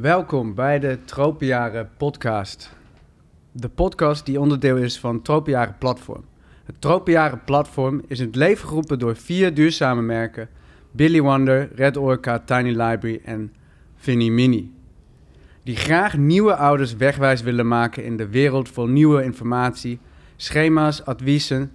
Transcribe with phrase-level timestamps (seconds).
[0.00, 2.76] Welkom bij de Tropenjaren podcast.
[3.52, 6.24] De podcast die onderdeel is van Tropenjaren Platform.
[6.64, 10.48] Het Tropenjaren Platform is in het leven geroepen door vier duurzame merken...
[10.90, 13.52] Billy Wonder, Red Orca, Tiny Library en
[13.96, 14.74] Vinnie Mini.
[15.62, 19.98] Die graag nieuwe ouders wegwijs willen maken in de wereld vol nieuwe informatie,
[20.36, 21.72] schema's, adviezen,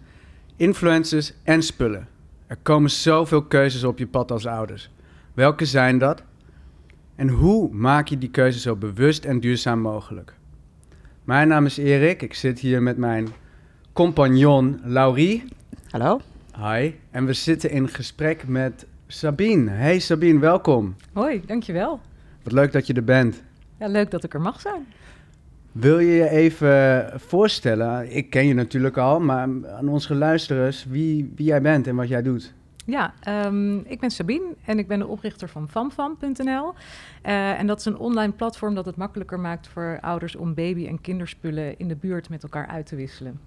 [0.56, 2.08] influencers en spullen.
[2.48, 4.92] Er komen zoveel keuzes op je pad als ouders.
[5.34, 6.24] Welke zijn dat?
[7.16, 10.34] En hoe maak je die keuze zo bewust en duurzaam mogelijk?
[11.24, 12.22] Mijn naam is Erik.
[12.22, 13.28] Ik zit hier met mijn
[13.94, 15.44] compagnon Laurie.
[15.90, 16.20] Hallo.
[16.58, 16.92] Hi.
[17.12, 19.72] En we zitten in gesprek met Sabine.
[19.72, 20.96] Hey Sabine, welkom.
[21.14, 22.00] Hoi, dankjewel.
[22.44, 23.44] Wat leuk dat je er bent.
[23.80, 24.86] Ja, leuk dat ik er mag zijn.
[25.72, 28.16] Wil je je even voorstellen?
[28.16, 32.08] Ik ken je natuurlijk al, maar aan onze luisteraars wie, wie jij bent en wat
[32.08, 32.54] jij doet.
[32.86, 33.14] Ja,
[33.46, 36.74] um, ik ben Sabine en ik ben de oprichter van famfam.nl.
[37.26, 40.88] Uh, en dat is een online platform dat het makkelijker maakt voor ouders om baby-
[40.88, 43.40] en kinderspullen in de buurt met elkaar uit te wisselen.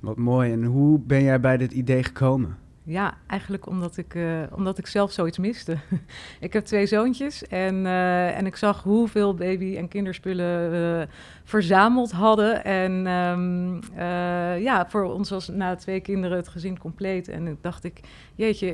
[0.00, 0.52] Wat mooi.
[0.52, 2.56] En hoe ben jij bij dit idee gekomen?
[2.90, 5.76] Ja, eigenlijk omdat ik, uh, omdat ik zelf zoiets miste.
[6.40, 11.08] ik heb twee zoontjes en, uh, en ik zag hoeveel baby- en kinderspullen we
[11.44, 12.64] verzameld hadden.
[12.64, 17.28] En um, uh, ja, voor ons was na twee kinderen het gezin compleet.
[17.28, 18.00] En ik dacht ik,
[18.34, 18.66] jeetje,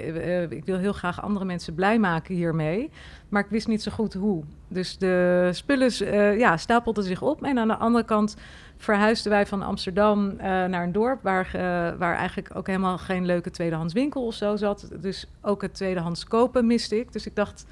[0.49, 2.91] ik wil heel graag andere mensen blij maken hiermee.
[3.29, 4.45] Maar ik wist niet zo goed hoe.
[4.69, 5.93] Dus de spullen
[6.39, 7.43] ja, stapelden zich op.
[7.43, 8.37] En aan de andere kant
[8.77, 11.61] verhuisden wij van Amsterdam uh, naar een dorp waar, uh,
[11.99, 14.91] waar eigenlijk ook helemaal geen leuke tweedehands winkel of zo zat.
[15.01, 17.13] Dus ook het tweedehands kopen miste ik.
[17.13, 17.67] Dus ik dacht,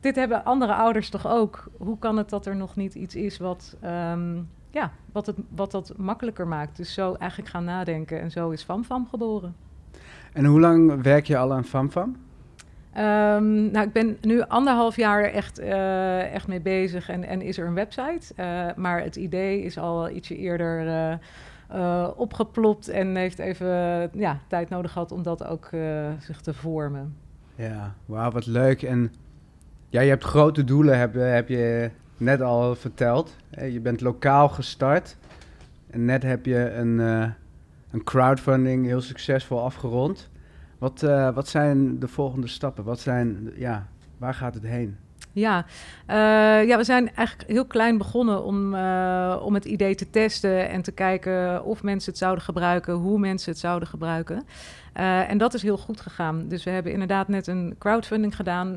[0.00, 1.64] dit hebben andere ouders toch ook.
[1.76, 5.70] Hoe kan het dat er nog niet iets is wat, um, ja, wat, het, wat
[5.70, 6.76] dat makkelijker maakt?
[6.76, 9.56] Dus zo eigenlijk gaan nadenken en zo is FamFam geboren.
[10.32, 12.16] En hoe lang werk je al aan FamFam?
[12.96, 17.58] Um, nou, ik ben nu anderhalf jaar echt, uh, echt mee bezig en, en is
[17.58, 18.32] er een website.
[18.36, 20.86] Uh, maar het idee is al ietsje eerder
[21.74, 23.68] uh, opgeplopt en heeft even
[24.12, 25.68] ja, tijd nodig gehad om dat ook
[26.18, 27.16] zich te vormen.
[27.54, 28.82] Ja, wauw, wat leuk.
[28.82, 29.12] En
[29.88, 33.36] ja, je hebt grote doelen, heb, heb je net al verteld.
[33.70, 35.16] Je bent lokaal gestart
[35.90, 36.98] en net heb je een,
[37.90, 40.30] een crowdfunding heel succesvol afgerond.
[40.78, 42.84] Wat, uh, wat zijn de volgende stappen?
[42.84, 43.86] Wat zijn, ja,
[44.18, 44.96] waar gaat het heen?
[45.32, 45.64] Ja,
[46.10, 50.68] uh, ja, we zijn eigenlijk heel klein begonnen om, uh, om het idee te testen
[50.68, 54.42] en te kijken of mensen het zouden gebruiken, hoe mensen het zouden gebruiken.
[55.28, 56.48] En dat is heel goed gegaan.
[56.48, 58.76] Dus we hebben inderdaad net een crowdfunding gedaan,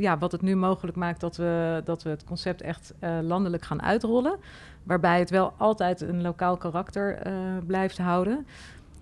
[0.00, 3.82] ja, wat het nu mogelijk maakt dat we, dat we het concept echt landelijk gaan
[3.82, 4.38] uitrollen.
[4.82, 7.18] Waarbij het wel altijd een lokaal karakter
[7.66, 8.46] blijft houden.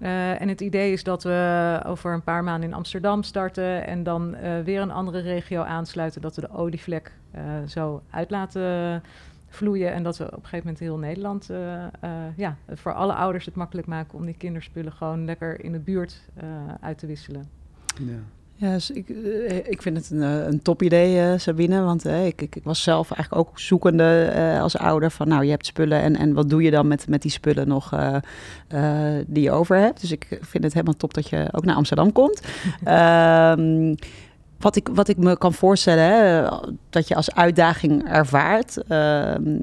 [0.01, 4.03] Uh, en het idee is dat we over een paar maanden in Amsterdam starten en
[4.03, 9.03] dan uh, weer een andere regio aansluiten, dat we de olievlek uh, zo uit laten
[9.49, 11.51] vloeien en dat we op een gegeven moment heel Nederland,
[12.37, 16.21] ja, voor alle ouders het makkelijk maken om die kinderspullen gewoon lekker in de buurt
[16.81, 17.49] uit te wisselen.
[17.99, 18.19] Ja.
[18.61, 19.09] Ja, dus ik,
[19.69, 21.81] ik vind het een, een top idee, uh, Sabine.
[21.81, 25.29] Want uh, ik, ik, was zelf eigenlijk ook zoekende uh, als ouder van...
[25.29, 27.95] nou, je hebt spullen en, en wat doe je dan met, met die spullen nog
[29.27, 30.01] die je over hebt?
[30.01, 32.41] Dus ik vind het helemaal top dat je ook naar Amsterdam komt.
[32.89, 33.95] um,
[34.67, 36.49] wat ik, wat ik me kan voorstellen, hè,
[36.91, 38.79] dat je als uitdaging ervaart...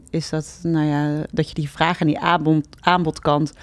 [0.09, 3.53] is dat, nou ja, dat je die vraag en die aanbod, aanbodkant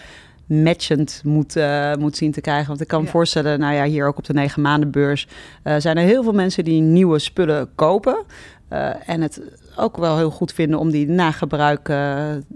[0.47, 2.69] matchend moet, uh, moet zien te krijgen.
[2.69, 3.11] Want ik kan me ja.
[3.11, 5.29] voorstellen, nou ja, hier ook op de negen maanden beurs
[5.65, 8.25] uh, zijn er heel veel mensen die nieuwe spullen kopen.
[8.73, 9.41] Uh, en het
[9.77, 11.85] ook wel heel goed vinden om die na gebruik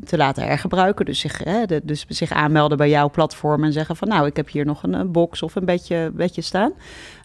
[0.05, 1.05] te laten hergebruiken.
[1.05, 4.37] Dus zich, hè, de, dus zich aanmelden bij jouw platform en zeggen van nou, ik
[4.37, 6.73] heb hier nog een, een box of een beetje, beetje staan.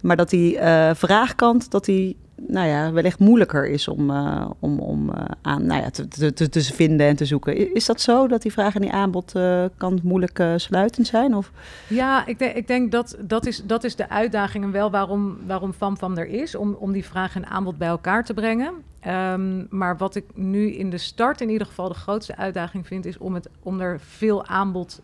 [0.01, 0.57] Maar dat die
[0.94, 5.81] vraagkant, dat die nou ja, wellicht moeilijker is om, uh, om, om uh, aan, nou
[5.81, 7.73] ja, te, te, te, vinden en te zoeken.
[7.73, 11.35] Is dat zo, dat die vraag en die aanbod uh, kan moeilijk sluitend zijn?
[11.35, 11.51] Of?
[11.88, 15.38] Ja, ik, denk, ik denk dat dat is, dat is de uitdaging en wel waarom,
[15.45, 18.73] waarom FamFam er is, om, om die vraag en aanbod bij elkaar te brengen.
[19.07, 23.06] Um, maar wat ik nu in de start in ieder geval de grootste uitdaging vind,
[23.06, 25.01] is om, het, om er veel aanbod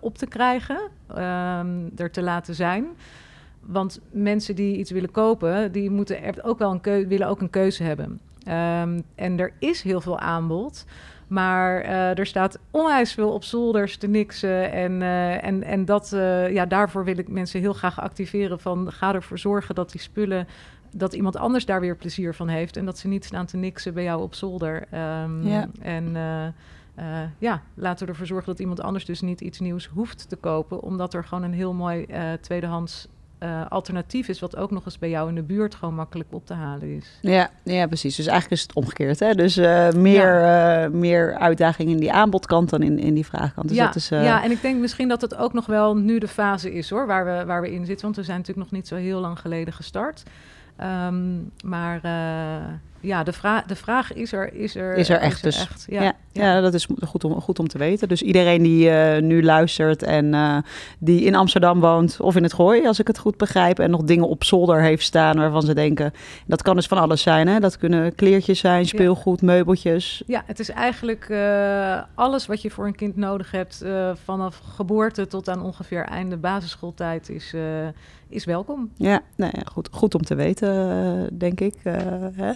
[0.00, 2.86] op te krijgen, um, er te laten zijn.
[3.66, 7.50] Want mensen die iets willen kopen, die moeten ook wel een keu- willen ook een
[7.50, 8.20] keuze hebben.
[8.48, 10.84] Um, en er is heel veel aanbod.
[11.26, 14.72] Maar uh, er staat onwijs veel op zolders te niksen.
[14.72, 18.60] En, uh, en, en dat, uh, ja, daarvoor wil ik mensen heel graag activeren.
[18.60, 20.46] Van ga ervoor zorgen dat die spullen.
[20.96, 22.76] Dat iemand anders daar weer plezier van heeft.
[22.76, 24.74] En dat ze niet staan te niksen bij jou op zolder.
[24.74, 25.68] Um, ja.
[25.80, 26.16] En
[27.38, 30.82] ja, laten we ervoor zorgen dat iemand anders dus niet iets nieuws hoeft te kopen.
[30.82, 32.06] Omdat er gewoon een heel mooi
[32.40, 33.08] tweedehands
[33.42, 36.46] eh, alternatief is, wat ook nog eens bij jou in de buurt gewoon makkelijk op
[36.46, 37.18] te halen is.
[37.20, 38.16] Ja, ja precies.
[38.16, 39.20] Dus eigenlijk is het omgekeerd.
[39.20, 39.34] Hè?
[39.34, 43.68] Dus uh, meer, uh, meer uitdaging in die aanbodkant dan in, in die vraagkant.
[43.68, 46.18] Dus ja, dat is, ja, en ik denk misschien dat het ook nog wel nu
[46.18, 48.04] de fase is hoor, waar we, waar we in zitten.
[48.04, 50.22] Want we zijn natuurlijk nog niet zo heel lang geleden gestart.
[50.80, 52.00] Um, maar
[53.00, 55.46] ja, de, vraag de vraag is er, is er, is er echt.
[55.46, 55.70] Is er dus.
[55.70, 55.86] echt.
[55.88, 56.60] Ja, ja, ja.
[56.60, 58.08] dat is goed om, goed om te weten.
[58.08, 60.56] Dus iedereen die uh, nu luistert en uh,
[60.98, 64.02] die in Amsterdam woont of in het Gooi, als ik het goed begrijp, en nog
[64.02, 66.12] dingen op zolder heeft staan waarvan ze denken,
[66.46, 67.48] dat kan dus van alles zijn.
[67.48, 67.60] Hè?
[67.60, 69.46] Dat kunnen kleertjes zijn, speelgoed, ja.
[69.46, 70.22] meubeltjes.
[70.26, 73.84] Ja, het is eigenlijk uh, alles wat je voor een kind nodig hebt,
[74.24, 77.54] vanaf geboorte tot aan ongeveer einde basisschooltijd, is,
[78.28, 78.90] is welkom.
[78.96, 81.74] Ja, nou ja, goed, goed om te weten, denk ik.
[81.82, 82.52] Hè?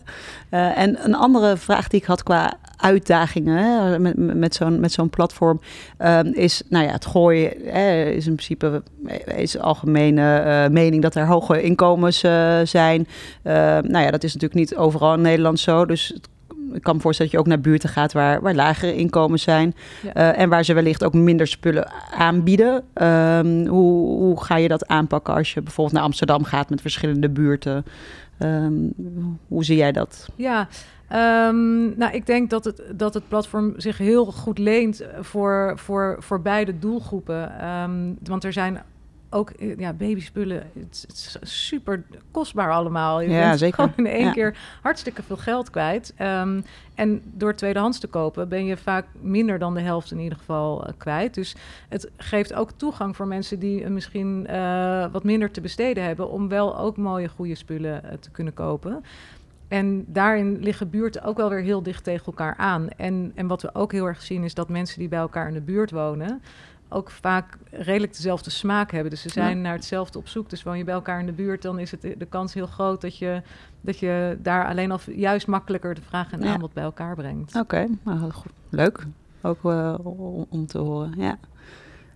[0.67, 5.11] En een andere vraag die ik had qua uitdagingen hè, met, met zo'n met zo'n
[5.11, 5.61] platform
[5.99, 8.82] um, is, nou ja, het gooien hè, is in principe
[9.37, 13.08] is algemene uh, mening dat er hoge inkomens uh, zijn.
[13.82, 16.28] nou ja, dat is natuurlijk niet overal in Nederland zo, dus het
[16.73, 19.75] ik kan me voorstellen dat je ook naar buurten gaat waar, waar lagere inkomens zijn.
[20.02, 20.17] Ja.
[20.17, 22.75] Uh, en waar ze wellicht ook minder spullen aanbieden.
[22.75, 27.28] Um, hoe, hoe ga je dat aanpakken als je bijvoorbeeld naar Amsterdam gaat met verschillende
[27.28, 27.84] buurten?
[28.38, 28.93] Um,
[29.49, 30.28] hoe zie jij dat?
[30.34, 30.69] Ja,
[31.12, 36.16] um, nou, ik denk dat het, dat het platform zich heel goed leent voor, voor,
[36.18, 37.52] voor beide doelgroepen.
[38.22, 38.82] want er zijn
[39.30, 43.20] ook ja, babyspullen, het, het, is super kostbaar allemaal.
[43.20, 43.74] Je ja, bent zeker.
[43.74, 44.32] gewoon in één ja.
[44.32, 46.14] keer hartstikke veel geld kwijt.
[46.20, 46.64] Um,
[46.94, 50.86] en door tweedehands te kopen ben je vaak minder dan de helft in ieder geval
[50.86, 51.34] uh, kwijt.
[51.34, 51.56] Dus
[51.88, 56.30] het geeft ook toegang voor mensen die uh, misschien uh, wat minder te besteden hebben...
[56.30, 59.04] om wel ook mooie, goede spullen uh, te kunnen kopen.
[59.68, 62.88] En daarin liggen buurten ook wel weer heel dicht tegen elkaar aan.
[62.88, 65.54] En, en wat we ook heel erg zien is dat mensen die bij elkaar in
[65.54, 66.40] de buurt wonen
[66.88, 69.10] ook vaak redelijk dezelfde smaak hebben.
[69.10, 69.62] Dus ze zijn ja.
[69.62, 70.50] naar hetzelfde op zoek.
[70.50, 73.00] Dus woon je bij elkaar in de buurt, dan is het de kans heel groot
[73.00, 73.42] dat je,
[73.80, 76.74] dat je daar alleen al juist makkelijker de vraag en aanbod ja.
[76.74, 77.54] bij elkaar brengt.
[77.54, 77.88] Oké, okay.
[78.02, 78.32] nou,
[78.68, 79.06] leuk.
[79.40, 79.94] Ook uh,
[80.48, 81.38] om te horen, ja.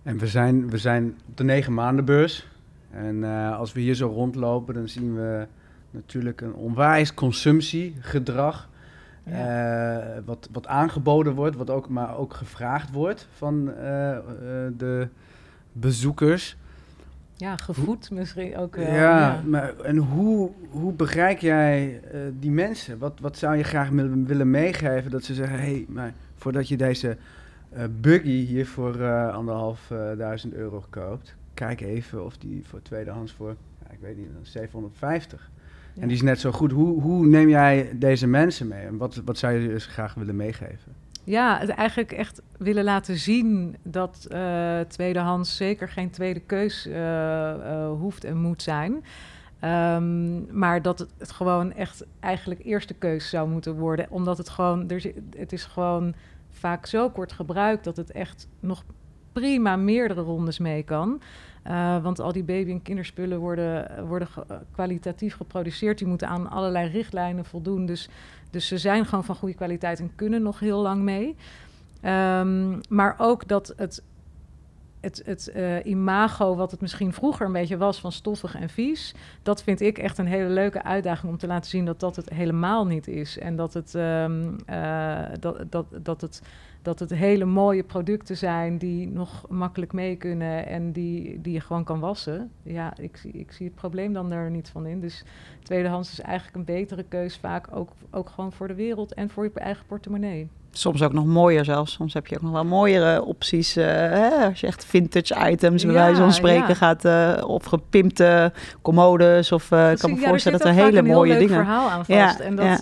[0.03, 2.47] En we zijn, we zijn op de negen maanden beurs.
[2.91, 5.47] En uh, als we hier zo rondlopen, dan zien we
[5.91, 8.69] natuurlijk een onwijs consumptiegedrag.
[9.25, 10.15] Ja.
[10.15, 14.17] Uh, wat, wat aangeboden wordt, wat ook, maar ook gevraagd wordt van uh, uh,
[14.77, 15.07] de
[15.71, 16.57] bezoekers.
[17.33, 18.85] Ja, gevoed misschien ook wel.
[18.85, 22.01] Ja, ja, maar en hoe, hoe bereik jij
[22.39, 22.97] die mensen?
[22.97, 23.89] Wat, wat zou je graag
[24.25, 27.17] willen meegeven dat ze zeggen, hé, hey, maar voordat je deze
[28.01, 33.55] buggy hier voor anderhalf duizend euro koopt, kijk even of die voor tweedehands voor,
[33.85, 35.60] ja, ik weet niet, 750 ja.
[35.99, 36.71] En die is net zo goed.
[36.71, 38.85] Hoe, hoe neem jij deze mensen mee?
[38.85, 40.95] En wat, wat zou je dus graag willen meegeven?
[41.23, 46.93] Ja, het eigenlijk echt willen laten zien dat uh, tweedehands zeker geen tweede keus uh,
[46.93, 49.03] uh, hoeft en moet zijn.
[49.63, 54.05] Um, maar dat het, gewoon echt eigenlijk eerste keus zou moeten worden.
[54.09, 54.91] Omdat het gewoon,
[55.37, 56.13] het is gewoon
[56.49, 58.83] vaak zo kort gebruikt dat het echt nog
[59.33, 61.21] prima meerdere rondes mee kan.
[61.67, 65.97] Uh, want al die baby- en kinderspullen worden, worden ge kwalitatief geproduceerd.
[65.97, 67.85] Die moeten aan allerlei richtlijnen voldoen.
[67.85, 68.09] Dus,
[68.49, 71.35] dus ze zijn gewoon van goede kwaliteit en kunnen nog heel lang mee.
[72.05, 74.03] Um, maar ook dat het,
[75.01, 79.15] het, het uh, imago, wat het misschien vroeger een beetje was van stoffig en vies,
[79.43, 82.29] dat vind ik echt een hele leuke uitdaging om te laten zien dat dat het
[82.29, 83.37] helemaal niet is.
[83.37, 86.41] En dat het, um, uh, dat, dat, dat het
[86.81, 91.59] dat het hele mooie producten zijn die nog makkelijk mee kunnen en die, die je
[91.59, 92.51] gewoon kan wassen.
[92.63, 94.99] Ja, ik, ik zie het probleem dan daar niet van in.
[94.99, 95.23] Dus
[95.63, 99.43] tweedehands is eigenlijk een betere keus vaak ook, ook gewoon voor de wereld en voor
[99.43, 100.49] je eigen portemonnee.
[100.71, 101.91] Soms ook nog mooier zelfs.
[101.91, 103.77] Soms heb je ook nog wel mooiere opties.
[103.77, 104.29] Uh, hè?
[104.29, 106.73] Als je echt vintage items bij ja, wijze van spreken ja.
[106.73, 107.05] gaat.
[107.05, 108.51] Uh, of gepimpte
[108.81, 109.51] commodes.
[109.51, 111.57] Of uh, ik kan me ja, voorstellen dat er hele mooie dingen...
[111.57, 112.39] Er verhaal aan vast.
[112.39, 112.79] en dat,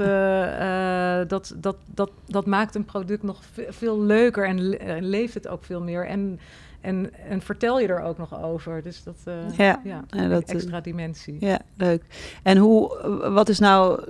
[1.29, 4.47] dat, dat, dat, dat maakt een product nog veel leuker.
[4.47, 6.07] En le leeft het ook veel meer.
[6.07, 6.39] En
[6.81, 8.83] en, en vertel je er ook nog over.
[8.83, 9.81] Dus dat, uh, ja
[10.29, 11.37] dat, extra dimensie.
[11.39, 12.03] Ja, leuk.
[12.43, 12.97] En hoe,
[13.33, 14.03] wat is nou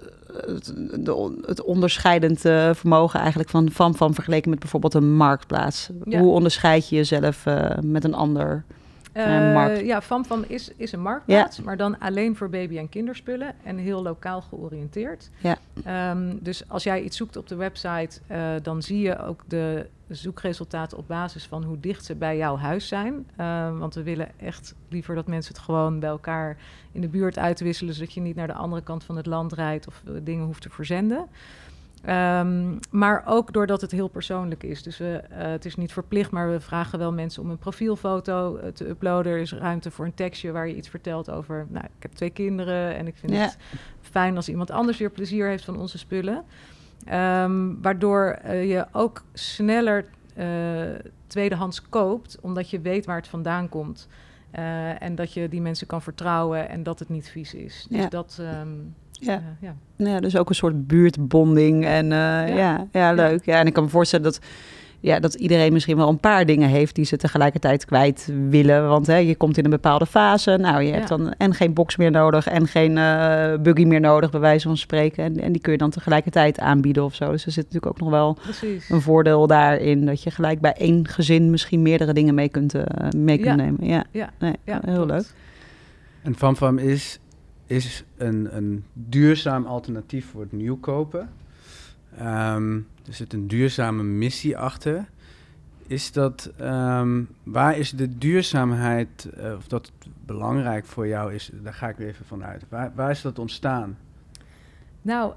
[0.45, 0.73] het,
[1.05, 5.89] de, het onderscheidend uh, vermogen eigenlijk van, van, van vergeleken met bijvoorbeeld een marktplaats?
[6.03, 6.19] Ja.
[6.19, 8.63] Hoe onderscheid je jezelf uh, met een ander
[9.13, 9.85] uh?
[9.85, 11.63] Ja, FamFam is, is een marktplaats, ja.
[11.63, 15.29] maar dan alleen voor baby- en kinderspullen en heel lokaal georiënteerd.
[15.37, 15.57] Ja.
[16.11, 18.19] Um, dus als jij iets zoekt op de website,
[18.61, 22.87] dan zie je ook de zoekresultaten op basis van hoe dicht ze bij jouw huis
[22.87, 23.27] zijn.
[23.39, 26.57] Uh, want we willen echt liever dat mensen het gewoon bij elkaar
[26.91, 29.87] in de buurt uitwisselen, zodat je niet naar de andere kant van het land rijdt
[29.87, 31.27] of uh, dingen hoeft te verzenden.
[32.03, 34.83] Ehm, maar ook doordat het heel persoonlijk is.
[34.83, 38.55] Dus we, eh, het is niet verplicht, maar we vragen wel mensen om een profielfoto
[38.55, 39.31] eh, te uploaden.
[39.31, 41.65] Er is ruimte voor een tekstje waar je iets vertelt over...
[41.69, 43.39] Nou, ik heb twee kinderen en ik vind Ja.
[43.39, 43.57] het
[44.01, 46.43] fijn als iemand anders weer plezier heeft van onze spullen.
[47.05, 50.47] Ehm, waardoor eh, je ook sneller eh,
[51.27, 54.07] tweedehands koopt, omdat je weet waar het vandaan komt.
[54.51, 57.85] Eh, en dat je die mensen kan vertrouwen en dat het niet vies is.
[57.89, 58.07] Dus Ja.
[58.09, 58.67] dat, ehm,
[59.11, 59.41] Ja.
[59.61, 59.75] ja.
[59.95, 61.85] Ja, dus ook een soort buurtbonding.
[61.85, 62.87] En eh, ja.
[62.91, 63.45] Ja, leuk.
[63.45, 64.39] Ja, en ik kan me voorstellen dat,
[65.01, 68.87] ja, dat iedereen misschien wel een paar dingen heeft die ze tegelijkertijd kwijt willen.
[68.87, 70.57] Want hè, je komt in een bepaalde fase.
[70.57, 71.17] Nou, je hebt Ja.
[71.17, 74.77] dan en geen box meer nodig en geen eh, buggy meer nodig, bij wijze van
[74.77, 75.23] spreken.
[75.23, 77.31] En, en die kun je dan tegelijkertijd aanbieden of zo.
[77.31, 78.89] Dus er zit natuurlijk ook nog wel Precies.
[78.89, 80.05] een voordeel daarin.
[80.05, 83.65] Dat je gelijk bij één gezin misschien meerdere dingen mee kunt, eh, mee kunt Ja.
[83.65, 83.87] nemen.
[83.87, 85.11] Ja, Ja, nee, ja, heel klopt.
[85.11, 85.25] leuk.
[86.21, 87.19] En FamFam is,
[87.67, 91.29] is een, een duurzaam alternatief voor het nieuw kopen.
[92.17, 92.77] Ehm,
[93.09, 95.09] er zit een duurzame missie achter.
[95.87, 99.91] Is dat, ehm, waar is de duurzaamheid, eh, of dat
[100.25, 102.65] belangrijk voor jou is, daar ga ik weer even vanuit.
[102.69, 103.97] Waar, waar is dat ontstaan?
[105.01, 105.33] Nou,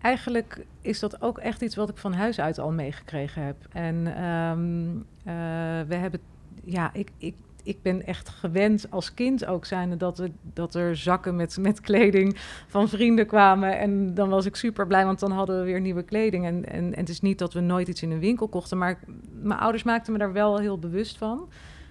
[0.00, 3.56] eigenlijk is dat ook echt iets wat ik van huis uit al meegekregen heb.
[3.70, 6.20] En ehm, eh, we hebben,
[6.64, 7.34] ja, ik, ik,
[7.68, 11.80] ik ben echt gewend als kind ook zijnde dat er, dat er zakken met, met
[11.80, 13.78] kleding van vrienden kwamen.
[13.78, 16.44] En dan was ik super blij, want dan hadden we weer nieuwe kleding.
[16.46, 18.98] En, en, het is niet dat we nooit iets in een winkel kochten, maar
[19.42, 21.48] mijn ouders maakten me daar wel heel bewust van.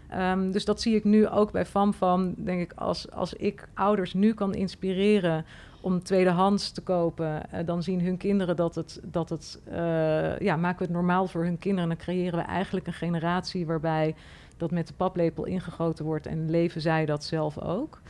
[0.09, 4.13] Ehm, dus dat zie ik nu ook bij FamFam, denk ik, als, als ik ouders
[4.13, 5.45] nu kan inspireren
[5.81, 10.55] om tweedehands te kopen, eh, dan zien hun kinderen dat het, dat het eh, ja,
[10.55, 11.89] maken we het normaal voor hun kinderen.
[11.89, 14.15] En dan creëren we eigenlijk een generatie waarbij
[14.57, 18.01] dat met de paplepel ingegoten wordt en leven zij dat zelf ook.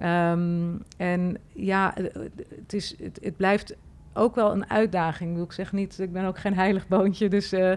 [0.00, 2.04] Ehm, en ja, eh,
[2.56, 3.76] het, is, het, blijft
[4.12, 5.42] ook wel een uitdaging.
[5.42, 7.28] Ik zeg niet, ik ben ook geen heilig boontje.
[7.28, 7.72] Dus eh,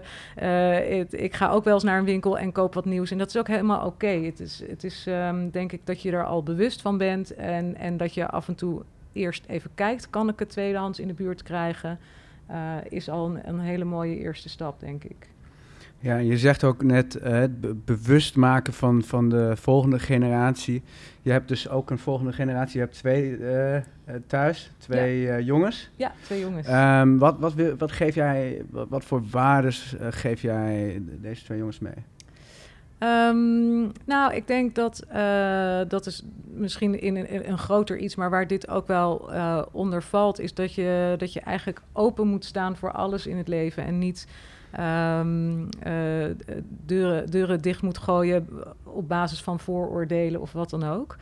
[1.00, 3.10] eh, ik ga ook wel eens naar een winkel en koop wat nieuws.
[3.10, 4.06] En dat is ook helemaal oké.
[4.06, 7.34] Het is, het is ehm, denk ik dat je er al bewust van bent.
[7.34, 8.82] En, en dat je af en toe
[9.12, 11.98] eerst even kijkt, kan ik het tweedehands in de buurt krijgen?
[12.88, 15.28] Is al een, een hele mooie eerste stap, denk ik.
[16.04, 20.82] Ja, je zegt ook net eh, het be- bewust maken van, van de volgende generatie.
[21.22, 22.78] Je hebt dus ook een volgende generatie.
[22.78, 23.82] Je hebt twee eh, eh,
[24.26, 25.90] thuis, twee jongens.
[25.96, 26.66] Ja, twee jongens.
[26.66, 31.78] Ehm, wat, wat, wat geef jij, wat, wat voor waardes geef jij deze twee jongens
[31.78, 32.04] mee?
[32.98, 35.06] Ehm, nou, ik denk dat
[35.88, 39.30] dat is misschien in een, in een groter iets, maar waar dit ook wel
[39.72, 43.48] onder valt, is dat je, dat je eigenlijk open moet staan voor alles in het
[43.48, 44.26] leven en niet
[44.76, 46.30] ehm, eh,
[46.84, 48.48] deuren, deuren dicht moet gooien
[48.82, 51.16] op basis van vooroordelen of wat dan ook.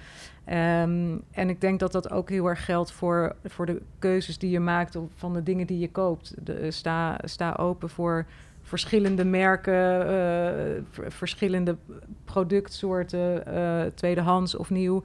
[0.45, 4.51] Ehm, en ik denk dat dat ook heel erg geldt voor, voor de keuzes die
[4.51, 6.35] je maakt of van de dingen die je koopt.
[6.45, 8.27] De, sta, sta open voor
[8.63, 11.77] verschillende merken, eh, verschillende
[12.25, 15.03] productsoorten, eh, tweedehands of nieuw.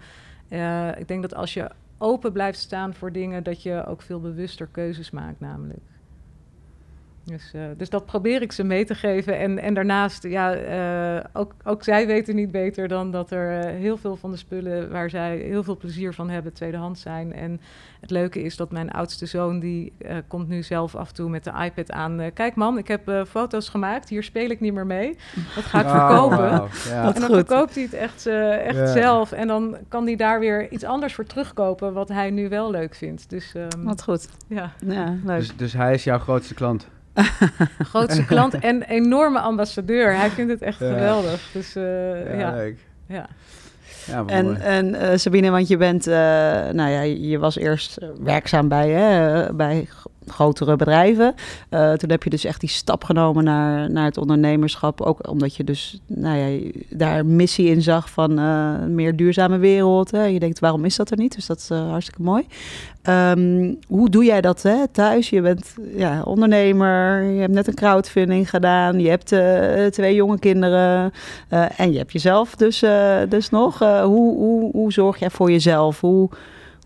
[0.48, 4.20] Eh, ik denk dat als je open blijft staan voor dingen, dat je ook veel
[4.20, 5.80] bewuster keuzes maakt, namelijk.
[7.28, 9.38] Dus, eh, dus dat probeer ik ze mee te geven.
[9.38, 13.72] En, en daarnaast, ja, eh, ook, ook zij weten niet beter dan dat er eh,
[13.80, 17.34] heel veel van de spullen waar zij heel veel plezier van hebben, tweedehands zijn.
[17.34, 17.62] En
[18.02, 21.30] het leuke is dat mijn oudste zoon, die eh, komt nu zelf af en toe
[21.30, 22.22] met de iPad aan.
[22.34, 25.18] Kijk man, ik heb eh, foto's gemaakt, hier speel ik niet meer mee.
[25.56, 26.70] Dat ga ik Oh, verkopen.
[26.94, 27.14] ja.
[27.14, 29.32] En dan verkoopt hij het echt, eh, echt zelf.
[29.32, 32.96] En dan kan hij daar weer iets anders voor terugkopen, wat hij nu wel leuk
[32.96, 33.30] vindt.
[33.30, 34.30] Dus ehm, Wat goed.
[34.48, 35.38] ja, Ja, leuk.
[35.40, 36.88] Dus, dus hij is jouw grootste klant.
[37.92, 40.16] grootste klant en enorme ambassadeur.
[40.16, 40.88] Hij vindt het echt Ja.
[40.94, 41.50] geweldig.
[41.54, 41.84] Dus eh,
[42.34, 42.78] Ja, ja, leuk.
[43.08, 43.28] ja.
[44.28, 46.14] En, en eh, Sabine, want je bent, eh,
[46.72, 49.88] nou ja, je was eerst werkzaam bij, hè, bij
[50.28, 51.36] grotere bedrijven.
[51.70, 55.02] Eh, toen heb je dus echt die stap genomen naar, naar het ondernemerschap.
[55.02, 59.58] Ook omdat je dus, nou ja, daar missie in zag van eh, een meer duurzame
[59.58, 60.12] wereld.
[60.12, 60.24] Hè.
[60.24, 61.36] Je denkt, waarom is dat er niet?
[61.36, 62.46] Dus dat is eh, hartstikke mooi.
[63.02, 65.30] Ehm, hoe doe jij dat hè, thuis?
[65.30, 70.40] Je bent ja, ondernemer, je hebt net een crowdfunding gedaan, je hebt eh, twee jonge
[70.40, 71.14] kinderen
[71.48, 73.82] eh, en je hebt jezelf dus, eh, dus nog.
[73.82, 76.00] Eh, hoe, hoe, hoe zorg jij voor jezelf?
[76.02, 76.30] Hoe,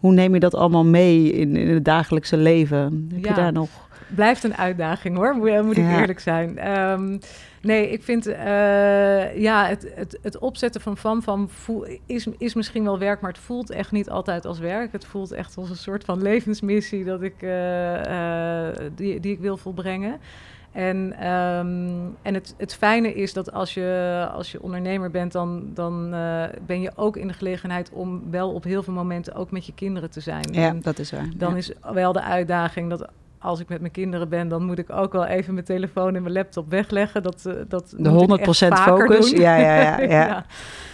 [0.01, 3.07] hoe neem je dat allemaal mee in, in het dagelijkse leven?
[3.13, 3.29] Heb Ja.
[3.29, 3.69] je daar nog?
[4.15, 5.99] Blijft een uitdaging hoor, moet, moet ik Ja.
[5.99, 6.57] eerlijk zijn.
[6.57, 7.17] Ehm,
[7.61, 12.83] nee, ik vind eh, ja, het, het, het opzetten van FamFam voel, is, is misschien
[12.83, 14.91] wel werk, maar het voelt echt niet altijd als werk.
[14.91, 19.39] Het voelt echt als een soort van levensmissie dat ik, eh, eh, die, die ik
[19.39, 20.19] wil volbrengen.
[20.71, 21.89] En, ehm,
[22.21, 26.43] en het, het fijne is dat als je, als je ondernemer bent, dan, dan eh,
[26.65, 29.73] ben je ook in de gelegenheid om wel op heel veel momenten ook met je
[29.73, 30.47] kinderen te zijn.
[30.51, 31.29] Ja, En dat is waar.
[31.35, 31.57] dan Ja.
[31.57, 33.07] is wel de uitdaging dat
[33.41, 36.21] als ik met mijn kinderen ben, dan moet ik ook wel even mijn telefoon en
[36.21, 37.23] mijn laptop wegleggen.
[37.23, 38.37] Dat, uh, dat de
[38.69, 39.29] 100% focus.
[39.29, 40.01] Ja, ja, ja.
[40.17, 40.45] ja.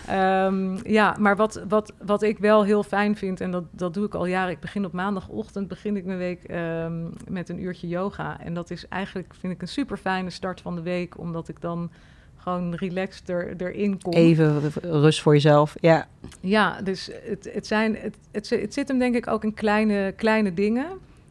[0.08, 0.46] ja.
[0.46, 4.06] Um, ja, maar wat, wat, wat ik wel heel fijn vind, en dat, dat doe
[4.06, 4.52] ik al jaren.
[4.52, 8.40] Ik begin op maandagochtend begin ik mijn week um, met een uurtje yoga.
[8.40, 11.62] En dat is eigenlijk, vind ik, een super fijne start van de week, omdat ik
[11.62, 11.92] dan
[12.38, 14.14] gewoon relaxed er, erin kom.
[14.14, 16.08] Even rust voor jezelf, ja.
[16.42, 20.14] Ja, dus het, het, zijn, het, het, het zit hem denk ik ook in kleine,
[20.16, 20.88] kleine dingen.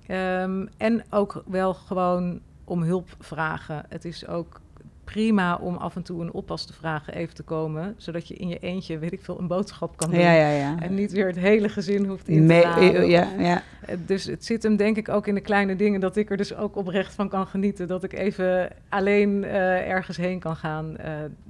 [0.08, 3.84] Um, en ook wel gewoon om hulp vragen.
[3.88, 4.60] Het is ook
[5.04, 8.48] prima om af en toe een oppas te vragen even te komen, zodat je in
[8.48, 10.20] je eentje, weet ik veel, een boodschap kan doen.
[10.20, 10.74] Ja, ja, ja.
[10.78, 13.08] En niet weer het hele gezin hoeft in te halen.
[13.08, 13.62] Ja, ja.
[14.06, 16.54] Dus het zit hem denk ik ook in de kleine dingen, dat ik er dus
[16.54, 17.88] ook oprecht van kan genieten.
[17.88, 20.96] Dat ik even alleen uh, ergens heen kan gaan.
[21.00, 21.06] Uh,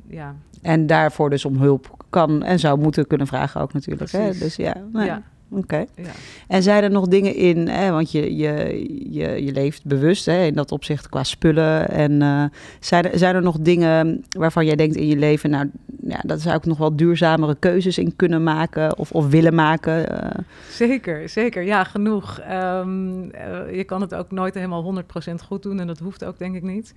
[0.07, 0.35] ja.
[0.63, 4.11] En daarvoor dus om hulp kan en zou moeten kunnen vragen ook natuurlijk.
[4.11, 4.33] Hè?
[4.33, 5.23] Dus ja, nou, ja.
[5.51, 5.61] Oké.
[5.61, 5.87] Okay.
[5.95, 6.11] Ja.
[6.49, 10.45] En zijn er nog dingen in, hè, want je, je, je, je leeft bewust hè,
[10.45, 11.89] in dat opzicht qua spullen.
[11.89, 12.45] En uh,
[12.81, 15.71] zijn, er, zijn er nog dingen waarvan jij denkt in je leven, nou,
[16.03, 20.13] ja, dat zou ik nog wel duurzamere keuzes in kunnen maken of, of willen maken?
[20.13, 20.31] Uh.
[20.71, 21.63] Zeker, zeker.
[21.63, 22.41] Ja, genoeg.
[22.51, 23.31] Um, uh,
[23.77, 26.63] je kan het ook nooit helemaal 100% goed doen en dat hoeft ook denk ik
[26.63, 26.95] niet.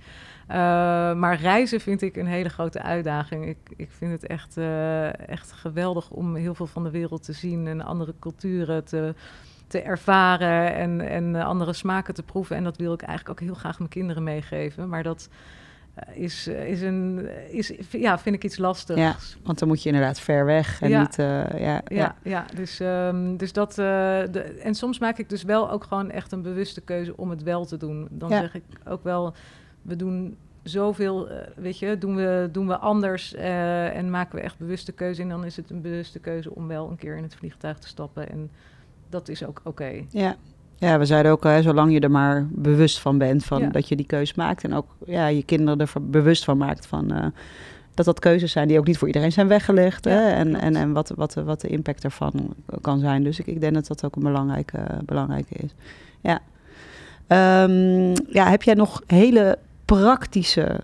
[1.16, 3.46] Maar reizen vind ik een hele grote uitdaging.
[3.46, 4.56] Ik, ik vind het echt,
[5.26, 9.14] echt geweldig om heel veel van de wereld te zien en andere culturen te,
[9.66, 12.56] te ervaren en, en andere smaken te proeven.
[12.56, 14.88] En dat wil ik eigenlijk ook heel graag mijn kinderen meegeven.
[14.88, 15.28] Maar dat
[16.08, 19.00] uh, is, is een, is, ja, vind ik iets lastigs.
[19.00, 21.00] Ja, want dan moet je inderdaad ver weg en ja.
[21.00, 21.16] niet...
[21.16, 22.44] ja, ja, ja, ja.
[22.54, 23.74] dus, um, dus dat...
[23.74, 27.42] de, en soms maak ik dus wel ook gewoon echt een bewuste keuze om het
[27.42, 28.08] wel te doen.
[28.10, 29.34] Dan zeg ik ook wel
[29.82, 30.36] we doen
[30.70, 34.92] zoveel, uh, weet je, doen we, doen we anders uh, en maken we echt bewuste
[34.92, 35.22] keuze.
[35.22, 37.88] En dan is het een bewuste keuze om wel een keer in het vliegtuig te
[37.88, 38.30] stappen.
[38.30, 38.50] En
[39.08, 39.68] dat is ook oké.
[39.68, 40.06] Okay.
[40.10, 40.36] Ja.
[40.78, 43.68] ja, we zeiden ook, hè, zolang je er maar bewust van bent, van Ja.
[43.68, 44.64] dat je die keuze maakt.
[44.64, 47.12] En ook ja, je kinderen er bewust van maakt van...
[47.12, 47.26] eh,
[47.94, 50.04] dat dat keuzes zijn die ook niet voor iedereen zijn weggelegd.
[50.04, 50.30] Ja, hè?
[50.30, 53.22] En, en, en wat, wat, wat de impact ervan kan zijn.
[53.22, 55.74] Dus ik, ik denk dat dat ook een belangrijke, belangrijke is.
[56.20, 56.40] Ja.
[57.26, 59.58] Ehm, ja, heb jij nog hele
[59.98, 60.80] praktische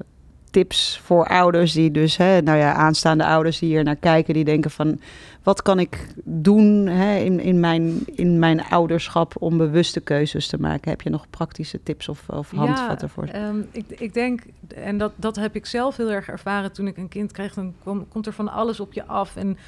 [0.50, 4.44] tips voor ouders die dus, hè, nou ja, aanstaande ouders die hier naar kijken, die
[4.44, 5.00] denken van,
[5.42, 10.58] wat kan ik doen hè, in, in, mijn, in mijn ouderschap om bewuste keuzes te
[10.58, 10.90] maken?
[10.90, 13.26] Heb je nog praktische tips of, of handvatten voor?
[13.26, 14.42] Ja, um, ik, ik denk,
[14.74, 17.74] en dat, dat heb ik zelf heel erg ervaren toen ik een kind kreeg, dan
[17.84, 19.58] kom, komt er van alles op je af en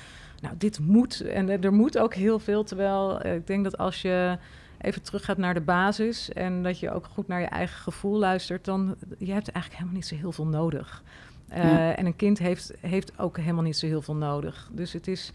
[0.40, 4.02] nou, dit moet en er moet ook heel veel, terwijl uh, ik denk dat als
[4.02, 4.38] je
[4.80, 8.64] even teruggaat naar de basis en dat je ook goed naar je eigen gevoel luistert,
[8.64, 11.02] dan je hebt eigenlijk helemaal niet zo heel veel nodig.
[11.50, 11.94] Uh, ja.
[11.96, 14.68] En een kind heeft, heeft ook helemaal niet zo heel veel nodig.
[14.72, 15.32] Dus het is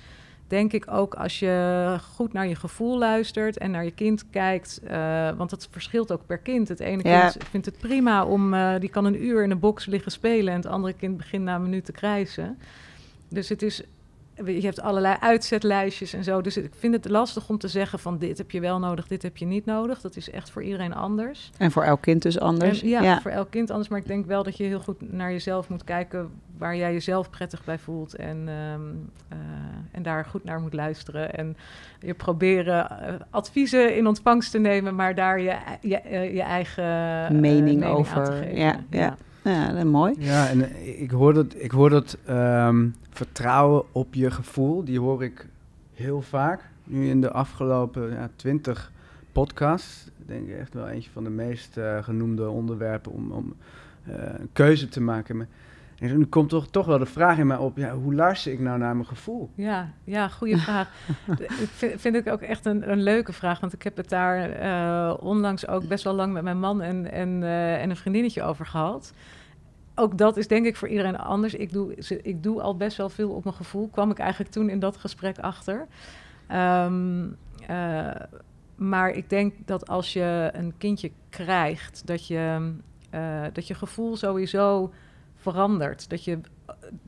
[0.48, 4.82] denk ik ook als je goed naar je gevoel luistert en naar je kind kijkt,
[4.84, 6.68] uh, want dat verschilt ook per kind.
[6.68, 7.30] Het ene Ja.
[7.30, 10.54] kind vindt het prima om, uh, die kan een uur in een box liggen spelen
[10.54, 12.58] en het andere kind begint na een minuut te krijsen.
[13.30, 13.84] Dus het is
[14.36, 16.42] je hebt allerlei uitzetlijstjes en zo.
[16.42, 19.22] Dus ik vind het lastig om te zeggen van dit heb je wel nodig, dit
[19.22, 20.02] heb je niet nodig.
[20.02, 21.52] Dat is echt voor iedereen anders.
[21.58, 22.82] En voor elk kind dus anders.
[22.82, 23.90] En, ja, ja, voor elk kind anders.
[23.90, 27.30] Maar ik denk wel dat je heel goed naar jezelf moet kijken waar jij jezelf
[27.30, 28.16] prettig bij voelt.
[28.16, 29.38] En, um, uh,
[29.92, 31.34] en daar goed naar moet luisteren.
[31.34, 31.58] En
[32.00, 36.84] je proberen uh, adviezen in ontvangst te nemen, maar daar je, je, uh, je eigen
[37.40, 38.18] mening, mening over.
[38.18, 38.56] aan te geven.
[38.56, 39.00] Ja, ja.
[39.00, 39.18] ja.
[39.44, 40.16] Ja, dat is mooi.
[40.18, 45.00] Ja, en eh, ik hoor dat, ik hoor dat um, vertrouwen op je gevoel, die
[45.00, 45.48] hoor ik
[45.94, 46.70] heel vaak.
[46.84, 48.92] Nu in de afgelopen ja, twintig
[49.32, 53.56] podcasts, denk ik echt wel eentje van de meest uh, genoemde onderwerpen om, om
[54.08, 55.38] uh, een keuze te maken.
[55.38, 55.48] Maar,
[56.00, 58.60] en nu komt toch, toch wel de vraag in mij op, ja, hoe luister ik
[58.60, 59.50] nou naar mijn gevoel?
[59.56, 60.90] Ja, ja goede vraag.
[61.40, 64.64] ik vind, vind ik ook echt een, een, leuke vraag, want ik heb het daar
[64.64, 67.44] uh, onlangs ook best wel lang met mijn man en, en,
[67.80, 69.14] en een vriendinnetje over gehad.
[69.96, 71.54] Ook dat is denk ik voor iedereen anders.
[71.54, 74.70] Ik doe, ik doe al best wel veel op mijn gevoel, kwam ik eigenlijk toen
[74.70, 75.88] in dat gesprek achter.
[76.52, 77.38] Um,
[77.70, 78.12] uh,
[78.76, 82.74] maar ik denk dat als je een kindje krijgt, dat je,
[83.54, 84.94] dat je gevoel sowieso
[85.36, 86.10] verandert.
[86.10, 86.40] Dat je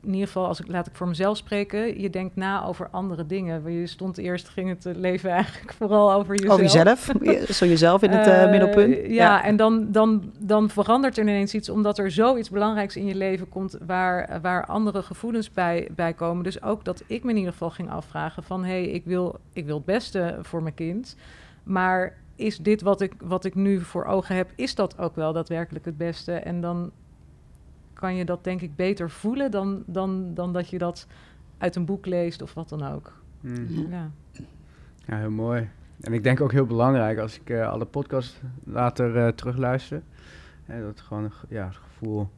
[0.02, 3.26] in ieder geval, als ik laat ik voor mezelf spreken, je denkt na over andere
[3.26, 3.72] dingen.
[3.72, 6.52] Je stond eerst, ging het leven eigenlijk vooral over jezelf.
[6.52, 7.10] Over jezelf,
[7.58, 8.96] zo jezelf in het uh, middelpunt.
[8.96, 12.96] Uh, ja, ja, en dan, dan, dan verandert er ineens iets, omdat er zoiets belangrijks
[12.96, 16.44] in je leven komt waar, waar andere gevoelens bij, bij komen.
[16.44, 19.38] Dus ook dat ik me in ieder geval ging afvragen van, hé, hey, ik, wil,
[19.52, 21.16] ik wil het beste voor mijn kind,
[21.62, 25.32] maar is dit wat ik, wat ik nu voor ogen heb, is dat ook wel
[25.32, 26.32] daadwerkelijk het beste?
[26.32, 26.90] En dan
[27.96, 31.06] kan je dat denk ik beter voelen dan, dan, dan dat je dat
[31.58, 33.12] uit een boek leest of wat dan ook.
[33.40, 33.86] Mm.
[33.90, 34.10] Ja,
[35.06, 35.68] ja heel mooi.
[36.00, 40.02] En ik denk ook heel belangrijk als ik alle podcasts later terugluister.
[40.66, 42.28] dat het gewoon ja, het gevoel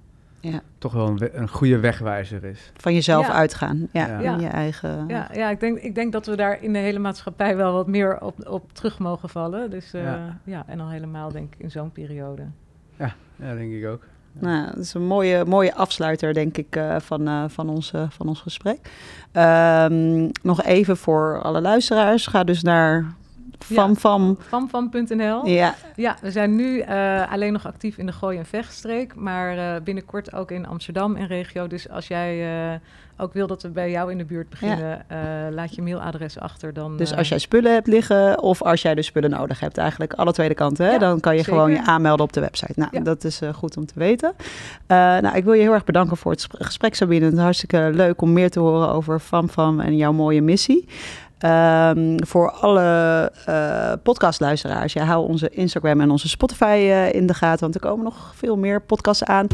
[0.40, 0.60] ja.
[0.78, 2.72] toch wel een, een, goede wegwijzer is.
[2.76, 4.34] Van jezelf uitgaan, ja, ja.
[4.34, 5.08] In je eigen...
[5.08, 7.86] Ja, ja ik, denk, ik denk dat we daar in de hele maatschappij wel wat
[7.86, 9.70] meer op, op terug mogen vallen.
[9.70, 10.64] Dus uh, ja.
[10.66, 12.46] en al helemaal denk ik in zo'n periode.
[12.96, 14.02] Ja, ja, denk ik ook.
[14.32, 18.28] Nou, dat is een mooie, mooie afsluiter, denk ik, uh, van, uh, van, ons, van
[18.28, 18.78] ons gesprek.
[19.32, 22.26] Um, nog even voor alle luisteraars.
[22.26, 23.14] Ga dus naar
[23.58, 24.36] Famfam.
[24.40, 25.46] Famfam.nl.
[25.46, 25.74] Ja.
[25.96, 29.82] ja, we zijn nu uh, alleen nog actief in de Gooi- en Vechtstreek, maar uh,
[29.84, 31.66] binnenkort ook in Amsterdam en regio.
[31.66, 32.78] Dus als jij uh,
[33.16, 35.50] ook wil dat we bij jou in de buurt beginnen, ja.
[35.50, 36.72] laat je mailadres achter.
[36.72, 40.12] Dan, dus als jij spullen hebt liggen of als jij dus spullen nodig hebt, eigenlijk
[40.12, 41.52] alle tweede kanten, hè, ja, dan kan je zeker.
[41.52, 42.72] gewoon je aanmelden op de website.
[42.76, 44.32] Nou, dat is goed om te weten.
[44.86, 47.24] nou, ik wil je heel erg bedanken voor het gesprek, Sabine.
[47.24, 50.88] Het is hartstikke leuk om meer te horen over Famfam en jouw mooie missie.
[51.44, 57.34] Um, voor alle uh, podcastluisteraars, ja, hou onze Instagram en onze Spotify uh, in de
[57.34, 59.46] gaten, want er komen nog veel meer podcasts aan.